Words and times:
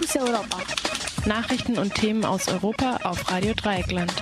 Fokus 0.00 0.16
Europa. 0.16 0.58
Nachrichten 1.26 1.76
und 1.78 1.94
Themen 1.94 2.24
aus 2.24 2.48
Europa 2.48 3.00
auf 3.02 3.30
Radio 3.30 3.52
Dreieckland. 3.54 4.12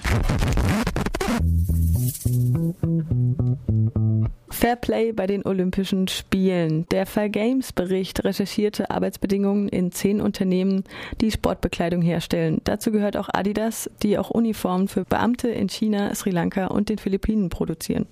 Fair 4.58 4.74
Play 4.74 5.12
bei 5.12 5.28
den 5.28 5.46
Olympischen 5.46 6.08
Spielen. 6.08 6.84
Der 6.90 7.06
Fair 7.06 7.28
Games 7.28 7.72
Bericht 7.72 8.24
recherchierte 8.24 8.90
Arbeitsbedingungen 8.90 9.68
in 9.68 9.92
zehn 9.92 10.20
Unternehmen, 10.20 10.82
die 11.20 11.30
Sportbekleidung 11.30 12.02
herstellen. 12.02 12.60
Dazu 12.64 12.90
gehört 12.90 13.16
auch 13.16 13.28
Adidas, 13.32 13.88
die 14.02 14.18
auch 14.18 14.30
Uniformen 14.30 14.88
für 14.88 15.04
Beamte 15.04 15.48
in 15.48 15.68
China, 15.68 16.12
Sri 16.14 16.30
Lanka 16.30 16.66
und 16.66 16.88
den 16.88 16.98
Philippinen 16.98 17.50
produzieren. 17.50 18.06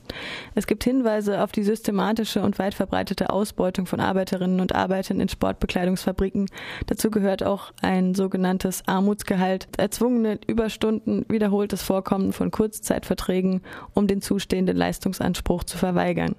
Es 0.54 0.68
gibt 0.68 0.84
Hinweise 0.84 1.42
auf 1.42 1.50
die 1.50 1.64
systematische 1.64 2.40
und 2.42 2.60
weit 2.60 2.74
verbreitete 2.74 3.30
Ausbeutung 3.30 3.86
von 3.86 3.98
Arbeiterinnen 3.98 4.60
und 4.60 4.72
Arbeitern 4.72 5.18
in 5.18 5.28
Sportbekleidungsfabriken. 5.28 6.46
Dazu 6.86 7.10
gehört 7.10 7.42
auch 7.42 7.72
ein 7.82 8.14
sogenanntes 8.14 8.86
Armutsgehalt, 8.86 9.66
erzwungene 9.78 10.38
Überstunden, 10.46 11.26
wiederholtes 11.28 11.82
Vorkommen 11.82 12.32
von 12.32 12.52
Kurzzeitverträgen, 12.52 13.62
um 13.94 14.05
den 14.06 14.22
zustehenden 14.22 14.76
Leistungsanspruch 14.76 15.64
zu 15.64 15.78
verweigern. 15.78 16.36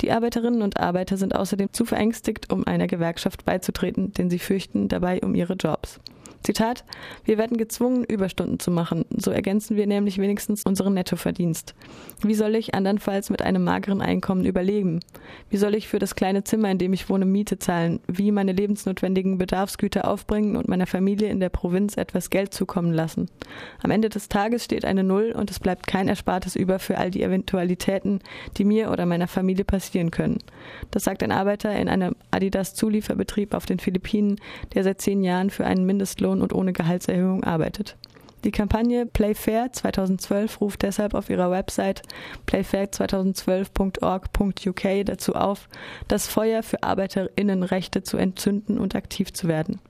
Die 0.00 0.10
Arbeiterinnen 0.10 0.62
und 0.62 0.80
Arbeiter 0.80 1.16
sind 1.16 1.34
außerdem 1.34 1.72
zu 1.72 1.84
verängstigt, 1.84 2.52
um 2.52 2.66
einer 2.66 2.86
Gewerkschaft 2.86 3.44
beizutreten, 3.44 4.12
denn 4.12 4.30
sie 4.30 4.38
fürchten 4.38 4.88
dabei 4.88 5.20
um 5.20 5.34
ihre 5.34 5.54
Jobs. 5.54 6.00
Zitat, 6.48 6.82
wir 7.26 7.36
werden 7.36 7.58
gezwungen, 7.58 8.04
Überstunden 8.04 8.58
zu 8.58 8.70
machen, 8.70 9.04
so 9.14 9.30
ergänzen 9.30 9.76
wir 9.76 9.86
nämlich 9.86 10.16
wenigstens 10.16 10.62
unseren 10.64 10.94
Nettoverdienst. 10.94 11.74
Wie 12.22 12.32
soll 12.32 12.54
ich 12.54 12.74
andernfalls 12.74 13.28
mit 13.28 13.42
einem 13.42 13.64
mageren 13.64 14.00
Einkommen 14.00 14.46
überleben? 14.46 15.00
Wie 15.50 15.58
soll 15.58 15.74
ich 15.74 15.88
für 15.88 15.98
das 15.98 16.14
kleine 16.14 16.44
Zimmer, 16.44 16.70
in 16.70 16.78
dem 16.78 16.94
ich 16.94 17.10
wohne, 17.10 17.26
Miete 17.26 17.58
zahlen? 17.58 18.00
Wie 18.06 18.32
meine 18.32 18.52
lebensnotwendigen 18.52 19.36
Bedarfsgüter 19.36 20.08
aufbringen 20.08 20.56
und 20.56 20.68
meiner 20.68 20.86
Familie 20.86 21.28
in 21.28 21.38
der 21.38 21.50
Provinz 21.50 21.98
etwas 21.98 22.30
Geld 22.30 22.54
zukommen 22.54 22.94
lassen? 22.94 23.28
Am 23.82 23.90
Ende 23.90 24.08
des 24.08 24.30
Tages 24.30 24.64
steht 24.64 24.86
eine 24.86 25.04
Null 25.04 25.34
und 25.36 25.50
es 25.50 25.60
bleibt 25.60 25.86
kein 25.86 26.08
Erspartes 26.08 26.56
über 26.56 26.78
für 26.78 26.96
all 26.96 27.10
die 27.10 27.22
Eventualitäten, 27.22 28.20
die 28.56 28.64
mir 28.64 28.90
oder 28.90 29.04
meiner 29.04 29.28
Familie 29.28 29.66
passieren 29.66 30.10
können. 30.10 30.38
Das 30.92 31.04
sagt 31.04 31.22
ein 31.22 31.30
Arbeiter 31.30 31.76
in 31.76 31.90
einem 31.90 32.16
Adidas-Zulieferbetrieb 32.30 33.52
auf 33.52 33.66
den 33.66 33.80
Philippinen, 33.80 34.36
der 34.72 34.82
seit 34.82 35.02
zehn 35.02 35.22
Jahren 35.22 35.50
für 35.50 35.66
einen 35.66 35.84
Mindestlohn 35.84 36.37
Mindestlohn 36.38 36.42
und 36.42 36.52
ohne 36.52 36.72
Gehaltserhöhung 36.72 37.44
arbeitet. 37.44 37.96
Die 38.44 38.52
Kampagne 38.52 39.04
Play 39.04 39.34
Fair 39.34 39.72
2012 39.72 40.60
ruft 40.60 40.82
deshalb 40.82 41.14
auf 41.14 41.28
ihrer 41.28 41.50
Website 41.50 42.02
playfair2012.org.uk 42.46 45.06
dazu 45.06 45.34
auf, 45.34 45.68
das 46.06 46.28
Feuer 46.28 46.62
für 46.62 46.84
Arbeiterinnenrechte 46.84 48.04
zu 48.04 48.16
entzünden 48.16 48.78
und 48.78 48.94
aktiv 48.94 49.32
zu 49.32 49.48
werden. 49.48 49.80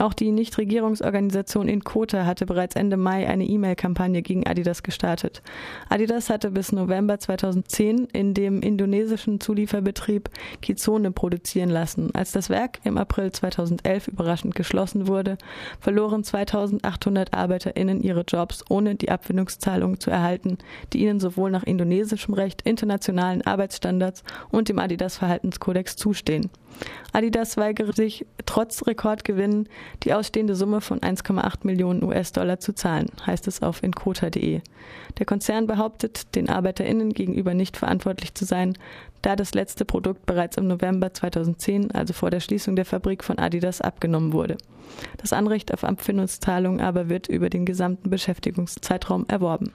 Auch 0.00 0.14
die 0.14 0.32
Nichtregierungsorganisation 0.32 1.68
Inkota 1.68 2.24
hatte 2.24 2.46
bereits 2.46 2.74
Ende 2.74 2.96
Mai 2.96 3.28
eine 3.28 3.44
E-Mail-Kampagne 3.44 4.22
gegen 4.22 4.46
Adidas 4.46 4.82
gestartet. 4.82 5.42
Adidas 5.90 6.30
hatte 6.30 6.50
bis 6.50 6.72
November 6.72 7.18
2010 7.18 8.06
in 8.06 8.32
dem 8.32 8.62
indonesischen 8.62 9.40
Zulieferbetrieb 9.40 10.30
Kizone 10.62 11.10
produzieren 11.10 11.68
lassen. 11.68 12.14
Als 12.14 12.32
das 12.32 12.48
Werk 12.48 12.78
im 12.84 12.96
April 12.96 13.30
2011 13.30 14.08
überraschend 14.08 14.54
geschlossen 14.54 15.06
wurde, 15.06 15.36
verloren 15.80 16.24
2800 16.24 17.34
ArbeiterInnen 17.34 18.02
ihre 18.02 18.22
Jobs, 18.22 18.64
ohne 18.70 18.94
die 18.94 19.10
Abfindungszahlungen 19.10 20.00
zu 20.00 20.10
erhalten, 20.10 20.56
die 20.94 21.02
ihnen 21.02 21.20
sowohl 21.20 21.50
nach 21.50 21.64
indonesischem 21.64 22.32
Recht, 22.32 22.62
internationalen 22.62 23.42
Arbeitsstandards 23.42 24.24
und 24.50 24.70
dem 24.70 24.78
Adidas-Verhaltenskodex 24.78 25.96
zustehen. 25.96 26.48
Adidas 27.12 27.56
weigere 27.56 27.92
sich 27.92 28.24
trotz 28.46 28.86
Rekordgewinnen 28.86 29.68
die 30.02 30.14
ausstehende 30.14 30.54
Summe 30.54 30.80
von 30.80 31.00
1,8 31.00 31.58
Millionen 31.64 32.02
US-Dollar 32.02 32.60
zu 32.60 32.74
zahlen, 32.74 33.08
heißt 33.26 33.46
es 33.48 33.62
auf 33.62 33.82
inkota.de. 33.82 34.60
Der 35.18 35.26
Konzern 35.26 35.66
behauptet, 35.66 36.34
den 36.34 36.48
ArbeiterInnen 36.48 37.12
gegenüber 37.12 37.54
nicht 37.54 37.76
verantwortlich 37.76 38.34
zu 38.34 38.44
sein, 38.44 38.76
da 39.22 39.36
das 39.36 39.54
letzte 39.54 39.84
Produkt 39.84 40.26
bereits 40.26 40.56
im 40.56 40.66
November 40.66 41.12
2010, 41.12 41.90
also 41.90 42.12
vor 42.12 42.30
der 42.30 42.40
Schließung 42.40 42.76
der 42.76 42.86
Fabrik 42.86 43.22
von 43.22 43.38
Adidas, 43.38 43.80
abgenommen 43.80 44.32
wurde. 44.32 44.56
Das 45.18 45.32
Anrecht 45.32 45.72
auf 45.72 45.84
Abfindungszahlungen 45.84 46.80
aber 46.80 47.08
wird 47.08 47.28
über 47.28 47.50
den 47.50 47.64
gesamten 47.64 48.10
Beschäftigungszeitraum 48.10 49.26
erworben. 49.28 49.72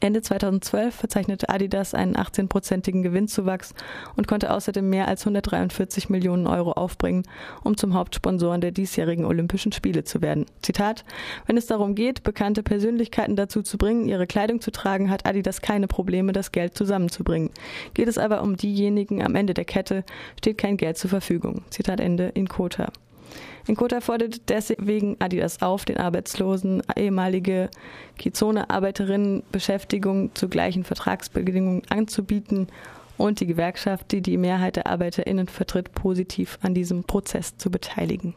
Ende 0.00 0.22
2012 0.22 0.94
verzeichnete 0.94 1.48
Adidas 1.48 1.94
einen 1.94 2.16
18-prozentigen 2.16 3.02
Gewinnzuwachs 3.02 3.74
und 4.16 4.26
konnte 4.26 4.52
außerdem 4.52 4.88
mehr 4.88 5.08
als 5.08 5.22
143 5.22 6.08
Millionen 6.10 6.46
Euro 6.46 6.72
aufbringen, 6.72 7.24
um 7.64 7.76
zum 7.76 7.94
Hauptsponsoren 7.94 8.60
der 8.60 8.72
diesjährigen 8.72 9.24
Olympischen 9.24 9.72
Spiele 9.72 10.04
zu 10.04 10.22
werden. 10.22 10.46
Zitat: 10.62 11.04
Wenn 11.46 11.56
es 11.56 11.66
darum 11.66 11.94
geht, 11.94 12.22
bekannte 12.22 12.62
Persönlichkeiten 12.62 13.36
dazu 13.36 13.62
zu 13.62 13.78
bringen, 13.78 14.08
ihre 14.08 14.26
Kleidung 14.26 14.60
zu 14.60 14.70
tragen, 14.70 15.10
hat 15.10 15.26
Adidas 15.26 15.60
keine 15.60 15.88
Probleme, 15.88 16.32
das 16.32 16.52
Geld 16.52 16.76
zusammenzubringen. 16.76 17.50
Geht 17.94 18.08
es 18.08 18.18
aber 18.18 18.42
um 18.42 18.56
diejenigen 18.56 19.22
am 19.22 19.34
Ende 19.34 19.54
der 19.54 19.64
Kette, 19.64 20.04
steht 20.38 20.58
kein 20.58 20.76
Geld 20.76 20.98
zur 20.98 21.10
Verfügung. 21.10 21.62
Zitat 21.70 22.00
Ende 22.00 22.28
in 22.34 22.48
Kota. 22.48 22.92
Inkota 23.66 24.00
fordert 24.00 24.48
deswegen 24.48 25.16
Adidas 25.18 25.60
auf, 25.60 25.84
den 25.84 25.98
Arbeitslosen 25.98 26.82
ehemalige 26.96 27.68
Kizone-Arbeiterinnen 28.18 29.42
Beschäftigung 29.50 30.34
zu 30.34 30.48
gleichen 30.48 30.84
Vertragsbedingungen 30.84 31.82
anzubieten 31.88 32.68
und 33.16 33.40
die 33.40 33.46
Gewerkschaft, 33.46 34.12
die 34.12 34.22
die 34.22 34.36
Mehrheit 34.36 34.76
der 34.76 34.86
ArbeiterInnen 34.86 35.48
vertritt, 35.48 35.92
positiv 35.92 36.58
an 36.62 36.74
diesem 36.74 37.04
Prozess 37.04 37.56
zu 37.56 37.70
beteiligen. 37.70 38.34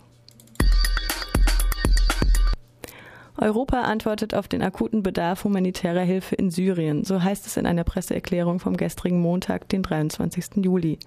Europa 3.41 3.81
antwortet 3.83 4.33
auf 4.35 4.49
den 4.49 4.61
akuten 4.61 5.01
Bedarf 5.01 5.45
humanitärer 5.45 6.01
Hilfe 6.01 6.35
in 6.35 6.51
Syrien, 6.51 7.05
so 7.05 7.23
heißt 7.23 7.47
es 7.47 7.55
in 7.55 7.65
einer 7.65 7.85
Presseerklärung 7.85 8.59
vom 8.59 8.75
gestrigen 8.75 9.21
Montag, 9.21 9.69
den 9.69 9.81
23. 9.81 10.57
Juli. 10.57 10.99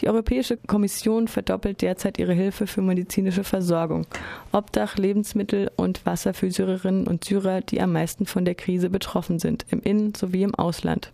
Die 0.00 0.08
Europäische 0.08 0.56
Kommission 0.56 1.28
verdoppelt 1.28 1.82
derzeit 1.82 2.18
ihre 2.18 2.32
Hilfe 2.32 2.66
für 2.66 2.80
medizinische 2.80 3.44
Versorgung, 3.44 4.06
Obdach, 4.52 4.96
Lebensmittel 4.96 5.70
und 5.76 6.06
Wasser 6.06 6.32
für 6.32 6.50
Syrerinnen 6.50 7.06
und 7.06 7.24
Syrer, 7.24 7.60
die 7.60 7.82
am 7.82 7.92
meisten 7.92 8.24
von 8.24 8.46
der 8.46 8.54
Krise 8.54 8.88
betroffen 8.88 9.38
sind, 9.38 9.66
im 9.68 9.80
Innen- 9.80 10.14
sowie 10.14 10.42
im 10.42 10.54
Ausland. 10.54 11.12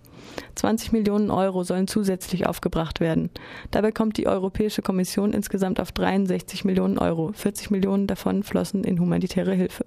20 0.55 0.93
Millionen 0.93 1.31
Euro 1.31 1.65
sollen 1.65 1.89
zusätzlich 1.89 2.47
aufgebracht 2.47 3.01
werden. 3.01 3.31
Dabei 3.73 3.91
kommt 3.91 4.17
die 4.19 4.29
Europäische 4.29 4.83
Kommission 4.83 5.33
insgesamt 5.33 5.81
auf 5.81 5.91
63 5.91 6.65
Millionen 6.65 6.99
Euro. 6.99 7.33
40 7.33 7.71
Millionen 7.71 8.07
davon 8.07 8.45
flossen 8.45 8.85
in 8.85 9.01
humanitäre 9.01 9.55
Hilfe. 9.55 9.85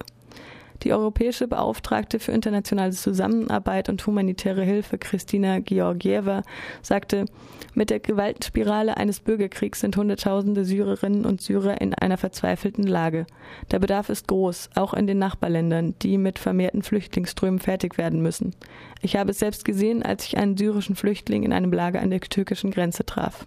Die 0.84 0.92
europäische 0.92 1.48
Beauftragte 1.48 2.20
für 2.20 2.34
internationale 2.34 2.92
Zusammenarbeit 2.92 3.88
und 3.88 4.06
humanitäre 4.06 4.64
Hilfe, 4.64 4.98
Christina 4.98 5.60
Georgieva, 5.60 6.44
sagte, 6.82 7.26
mit 7.74 7.90
der 7.90 8.00
Gewaltspirale 8.00 8.98
eines 8.98 9.22
Bürgerkriegs 9.22 9.80
sind 9.80 9.96
Hunderttausende 9.96 10.66
Syrerinnen 10.66 11.26
und 11.26 11.42
Syrer 11.42 11.80
in 11.80 11.94
einer 11.94 12.18
verzweifelten 12.18 12.86
Lage. 12.86 13.26
Der 13.72 13.80
Bedarf 13.80 14.10
ist 14.10 14.28
groß, 14.28 14.72
auch 14.76 14.94
in 14.94 15.08
den 15.08 15.20
Nachbarländern, 15.20 15.96
die 16.02 16.18
mit 16.18 16.38
vermehrten 16.38 16.84
Flüchtlingsströmen 16.84 17.60
fertig 17.60 17.98
werden 17.98 18.22
müssen. 18.22 18.54
Ich 19.02 19.16
habe 19.16 19.32
es 19.32 19.40
selbst 19.40 19.64
gesehen, 19.64 20.04
als 20.04 20.26
ich 20.26 20.38
einen 20.38 20.58
syrischen 20.58 20.96
Flüchtling 20.96 21.44
in 21.44 21.54
einem 21.54 21.72
Lager 21.72 22.02
an 22.02 22.10
der 22.10 22.20
türkischen 22.20 22.72
Grenze 22.72 23.06
traf. 23.06 23.46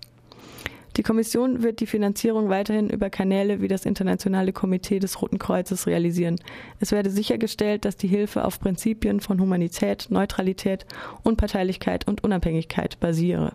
Die 0.96 1.02
Kommission 1.02 1.62
wird 1.62 1.80
die 1.80 1.86
Finanzierung 1.86 2.48
weiterhin 2.48 2.88
über 2.88 3.10
Kanäle 3.10 3.60
wie 3.60 3.68
das 3.68 3.84
Internationale 3.84 4.54
Komitee 4.54 4.98
des 4.98 5.20
Roten 5.20 5.38
Kreuzes 5.38 5.86
realisieren. 5.86 6.40
Es 6.80 6.90
werde 6.90 7.10
sichergestellt, 7.10 7.84
dass 7.84 7.98
die 7.98 8.08
Hilfe 8.08 8.44
auf 8.44 8.60
Prinzipien 8.60 9.20
von 9.20 9.38
Humanität, 9.38 10.06
Neutralität, 10.08 10.86
Unparteilichkeit 11.22 12.08
und 12.08 12.24
Unabhängigkeit 12.24 12.98
basiere. 12.98 13.52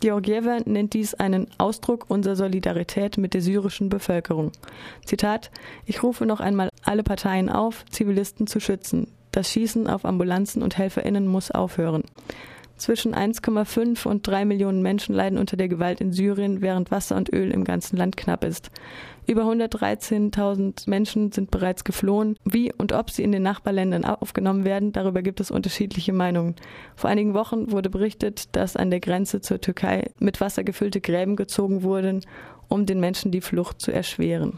Georgieva 0.00 0.58
nennt 0.64 0.94
dies 0.94 1.14
einen 1.14 1.48
Ausdruck 1.58 2.04
unserer 2.08 2.36
Solidarität 2.36 3.18
mit 3.18 3.34
der 3.34 3.40
syrischen 3.40 3.88
Bevölkerung. 3.88 4.52
Zitat 5.04 5.50
Ich 5.84 6.04
rufe 6.04 6.26
noch 6.26 6.38
einmal 6.38 6.68
alle 6.84 7.02
Parteien 7.02 7.48
auf, 7.48 7.84
Zivilisten 7.90 8.46
zu 8.46 8.60
schützen. 8.60 9.08
Das 9.32 9.50
Schießen 9.50 9.88
auf 9.88 10.04
Ambulanzen 10.04 10.62
und 10.62 10.78
Helferinnen 10.78 11.26
muss 11.26 11.50
aufhören. 11.50 12.04
Zwischen 12.78 13.12
1,5 13.12 14.06
und 14.06 14.24
3 14.26 14.44
Millionen 14.44 14.82
Menschen 14.82 15.12
leiden 15.12 15.36
unter 15.36 15.56
der 15.56 15.68
Gewalt 15.68 16.00
in 16.00 16.12
Syrien, 16.12 16.62
während 16.62 16.92
Wasser 16.92 17.16
und 17.16 17.32
Öl 17.32 17.50
im 17.50 17.64
ganzen 17.64 17.96
Land 17.96 18.16
knapp 18.16 18.44
ist. 18.44 18.70
Über 19.26 19.42
113.000 19.42 20.88
Menschen 20.88 21.32
sind 21.32 21.50
bereits 21.50 21.82
geflohen. 21.82 22.36
Wie 22.44 22.72
und 22.72 22.92
ob 22.92 23.10
sie 23.10 23.24
in 23.24 23.32
den 23.32 23.42
Nachbarländern 23.42 24.04
aufgenommen 24.04 24.64
werden, 24.64 24.92
darüber 24.92 25.22
gibt 25.22 25.40
es 25.40 25.50
unterschiedliche 25.50 26.12
Meinungen. 26.12 26.54
Vor 26.94 27.10
einigen 27.10 27.34
Wochen 27.34 27.72
wurde 27.72 27.90
berichtet, 27.90 28.56
dass 28.56 28.76
an 28.76 28.90
der 28.90 29.00
Grenze 29.00 29.40
zur 29.40 29.60
Türkei 29.60 30.10
mit 30.20 30.40
Wasser 30.40 30.62
gefüllte 30.62 31.00
Gräben 31.00 31.34
gezogen 31.34 31.82
wurden, 31.82 32.20
um 32.68 32.86
den 32.86 33.00
Menschen 33.00 33.32
die 33.32 33.40
Flucht 33.40 33.82
zu 33.82 33.90
erschweren. 33.92 34.54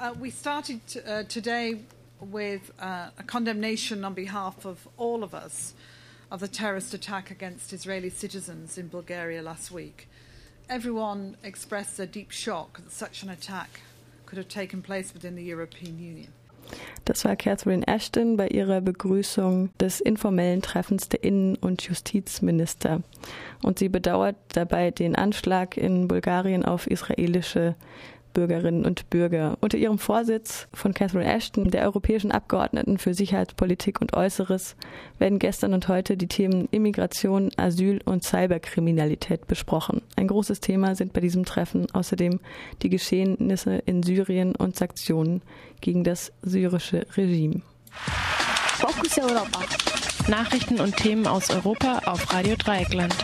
Uh, 0.00 0.14
we 0.20 0.30
started 0.30 0.80
uh, 1.06 1.22
today 1.28 1.76
with 2.20 2.70
uh, 2.80 3.08
a 3.18 3.22
condemnation 3.22 4.04
on 4.04 4.14
behalf 4.14 4.64
of 4.64 4.88
all 4.96 5.22
of 5.22 5.34
us 5.34 5.74
of 6.30 6.40
the 6.40 6.48
terrorist 6.48 6.94
attack 6.94 7.30
against 7.30 7.72
Israeli 7.72 8.10
citizens 8.10 8.78
in 8.78 8.88
Bulgaria 8.88 9.42
last 9.42 9.70
week. 9.70 10.08
Everyone 10.68 11.36
expressed 11.42 11.98
a 11.98 12.06
deep 12.06 12.30
shock 12.30 12.78
that 12.78 12.92
such 12.92 13.22
an 13.22 13.30
attack 13.30 13.80
could 14.26 14.38
have 14.38 14.48
taken 14.48 14.82
place 14.82 15.12
within 15.12 15.34
the 15.34 15.42
European 15.42 15.98
Union. 15.98 16.32
Das 17.04 17.24
war 17.24 17.34
Catherine 17.34 17.82
Ashton 17.88 18.36
bei 18.36 18.46
ihrer 18.46 18.80
Begrüßung 18.80 19.70
des 19.80 20.00
informellen 20.00 20.62
Treffens 20.62 21.08
der 21.08 21.24
Innen- 21.24 21.56
und 21.56 21.82
Justizminister. 21.82 23.02
Und 23.62 23.80
sie 23.80 23.88
bedauert 23.88 24.36
dabei 24.52 24.92
den 24.92 25.16
Anschlag 25.16 25.76
in 25.76 26.06
Bulgarien 26.06 26.64
auf 26.64 26.86
israelische 26.86 27.74
Bürgerinnen 28.32 28.84
und 28.84 29.10
Bürger. 29.10 29.56
Unter 29.60 29.78
ihrem 29.78 29.98
Vorsitz 29.98 30.68
von 30.72 30.94
Catherine 30.94 31.30
Ashton, 31.30 31.70
der 31.70 31.84
europäischen 31.84 32.32
Abgeordneten 32.32 32.98
für 32.98 33.14
Sicherheitspolitik 33.14 34.00
und 34.00 34.14
Äußeres, 34.14 34.76
werden 35.18 35.38
gestern 35.38 35.74
und 35.74 35.88
heute 35.88 36.16
die 36.16 36.28
Themen 36.28 36.68
Immigration, 36.70 37.50
Asyl 37.56 38.00
und 38.04 38.24
Cyberkriminalität 38.24 39.46
besprochen. 39.46 40.02
Ein 40.16 40.28
großes 40.28 40.60
Thema 40.60 40.94
sind 40.94 41.12
bei 41.12 41.20
diesem 41.20 41.44
Treffen 41.44 41.86
außerdem 41.92 42.40
die 42.82 42.90
Geschehnisse 42.90 43.82
in 43.86 44.02
Syrien 44.02 44.54
und 44.54 44.76
Sanktionen 44.76 45.42
gegen 45.80 46.04
das 46.04 46.32
syrische 46.42 47.06
Regime. 47.16 47.62
Fokus 48.78 49.18
Europa. 49.18 49.60
Nachrichten 50.28 50.80
und 50.80 50.96
Themen 50.96 51.26
aus 51.26 51.50
Europa 51.50 52.02
auf 52.04 52.32
Radio 52.32 52.54
Dreieckland. 52.56 53.14